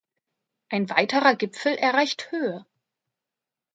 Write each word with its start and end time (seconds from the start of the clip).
Ein 0.69 0.89
weiterer 0.89 1.35
Gipfel 1.35 1.75
erreicht 1.75 2.31
Höhe. 2.31 2.65